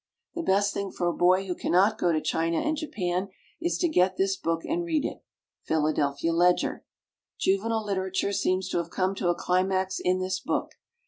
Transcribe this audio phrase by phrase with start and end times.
[0.33, 3.29] _The best thing for a boy who cannot go to China and Japan
[3.61, 5.23] is to get this book and read it.
[5.65, 6.83] Philadelphia Ledger.
[7.39, 10.71] Juvenile literature seems to have come to a climax in this book.